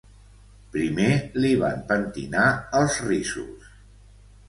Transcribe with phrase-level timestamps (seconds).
[0.75, 1.09] Primer
[1.45, 2.49] li van pentinar
[2.83, 3.73] els rissos